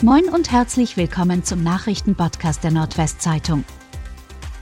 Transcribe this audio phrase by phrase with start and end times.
[0.00, 3.64] Moin und herzlich willkommen zum Nachrichtenpodcast der Nordwestzeitung.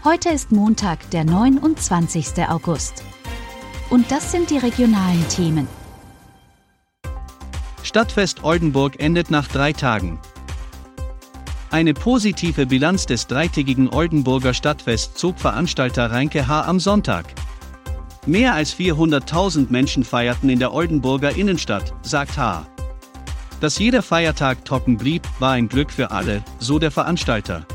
[0.02, 2.48] Heute ist Montag, der 29.
[2.48, 3.04] August.
[3.90, 5.68] Und das sind die regionalen Themen.
[7.82, 10.18] Stadtfest Oldenburg endet nach drei Tagen.
[11.70, 16.62] Eine positive Bilanz des dreitägigen Oldenburger Stadtfest zog Veranstalter Reinke H.
[16.62, 17.26] am Sonntag.
[18.24, 22.66] Mehr als 400.000 Menschen feierten in der Oldenburger Innenstadt, sagt H.
[23.60, 27.66] Dass jeder Feiertag trocken blieb, war ein Glück für alle, so der Veranstalter.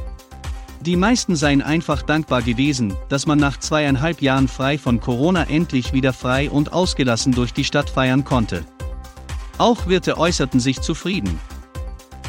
[0.82, 5.94] Die meisten seien einfach dankbar gewesen, dass man nach zweieinhalb Jahren frei von Corona endlich
[5.94, 8.66] wieder frei und ausgelassen durch die Stadt feiern konnte.
[9.58, 11.40] Auch Wirte äußerten sich zufrieden.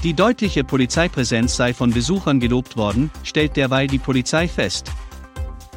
[0.03, 4.91] Die deutliche Polizeipräsenz sei von Besuchern gelobt worden, stellt derweil die Polizei fest.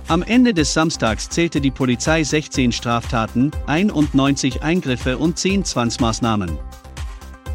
[0.07, 6.57] Am Ende des Samstags zählte die Polizei 16 Straftaten, 91 Eingriffe und 10 Zwangsmaßnahmen.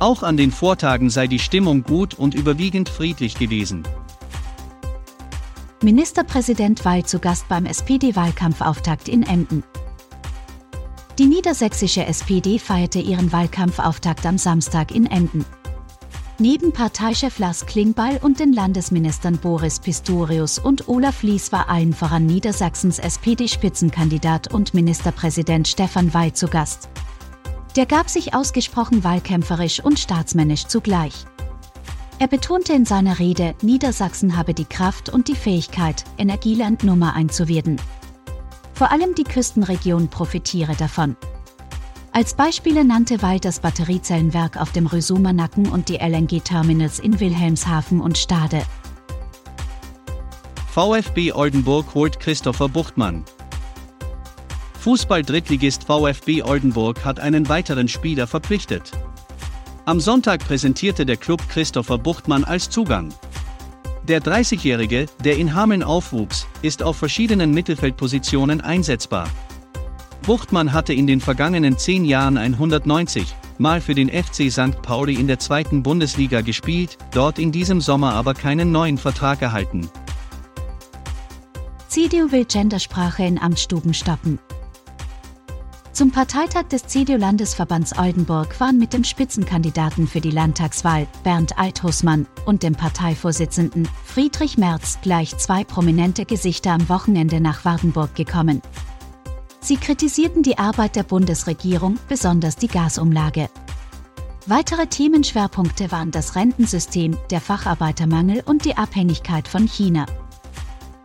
[0.01, 3.83] Auch an den Vortagen sei die Stimmung gut und überwiegend friedlich gewesen.
[5.83, 9.63] Ministerpräsident Weil zu Gast beim SPD-Wahlkampfauftakt in Emden.
[11.19, 15.45] Die niedersächsische SPD feierte ihren Wahlkampfauftakt am Samstag in Emden.
[16.39, 22.25] Neben Parteichef Lars Klingbeil und den Landesministern Boris Pistorius und Olaf Lies war allen voran
[22.25, 26.89] Niedersachsens SPD-Spitzenkandidat und Ministerpräsident Stefan Weil zu Gast.
[27.77, 31.25] Der gab sich ausgesprochen wahlkämpferisch und staatsmännisch zugleich.
[32.19, 37.35] Er betonte in seiner Rede, Niedersachsen habe die Kraft und die Fähigkeit, Energieland Nummer 1
[37.35, 37.81] zu werden.
[38.75, 41.17] Vor allem die Küstenregion profitiere davon.
[42.13, 48.01] Als Beispiele nannte Weil das Batteriezellenwerk auf dem Rösumer Nacken und die LNG-Terminals in Wilhelmshaven
[48.01, 48.63] und Stade.
[50.73, 53.25] VfB Oldenburg holt Christopher Buchtmann.
[54.81, 58.93] Fußball-Drittligist VfB Oldenburg hat einen weiteren Spieler verpflichtet.
[59.85, 63.13] Am Sonntag präsentierte der Club Christopher Buchtmann als Zugang.
[64.09, 69.29] Der 30-Jährige, der in Hameln aufwuchs, ist auf verschiedenen Mittelfeldpositionen einsetzbar.
[70.23, 74.81] Buchtmann hatte in den vergangenen zehn Jahren 190 Mal für den FC St.
[74.81, 79.91] Pauli in der zweiten Bundesliga gespielt, dort in diesem Sommer aber keinen neuen Vertrag erhalten.
[81.89, 84.39] CDU will Gendersprache in Amtsstuben stoppen.
[86.01, 92.63] Zum Parteitag des CDU-Landesverbands Oldenburg waren mit dem Spitzenkandidaten für die Landtagswahl, Bernd Althusmann, und
[92.63, 98.63] dem Parteivorsitzenden, Friedrich Merz, gleich zwei prominente Gesichter am Wochenende nach Wardenburg gekommen.
[99.61, 103.51] Sie kritisierten die Arbeit der Bundesregierung, besonders die Gasumlage.
[104.47, 110.07] Weitere Themenschwerpunkte waren das Rentensystem, der Facharbeitermangel und die Abhängigkeit von China.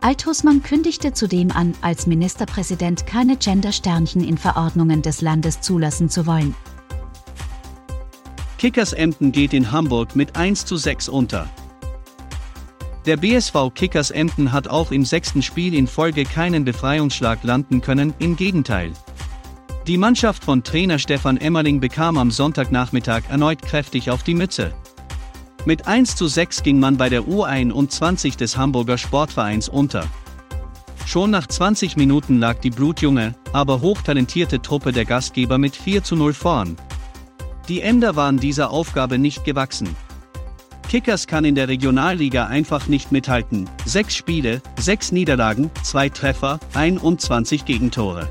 [0.00, 6.54] Althusmann kündigte zudem an, als Ministerpräsident keine Gender-Sternchen in Verordnungen des Landes zulassen zu wollen.
[8.58, 11.48] Kickers Emden geht in Hamburg mit 1 zu 6 unter.
[13.04, 18.14] Der BSV Kickers Emden hat auch im sechsten Spiel in Folge keinen Befreiungsschlag landen können,
[18.18, 18.92] im Gegenteil.
[19.86, 24.74] Die Mannschaft von Trainer Stefan Emmerling bekam am Sonntagnachmittag erneut kräftig auf die Mütze.
[25.66, 30.06] Mit 1 zu 6 ging man bei der U21 des Hamburger Sportvereins unter.
[31.06, 36.14] Schon nach 20 Minuten lag die blutjunge, aber hochtalentierte Truppe der Gastgeber mit 4 zu
[36.14, 36.76] 0 vorn.
[37.66, 39.88] Die Emder waren dieser Aufgabe nicht gewachsen.
[40.88, 43.68] Kickers kann in der Regionalliga einfach nicht mithalten.
[43.84, 48.30] Sechs Spiele, sechs Niederlagen, zwei Treffer, 21 Gegentore.